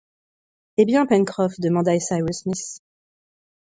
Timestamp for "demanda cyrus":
1.59-2.37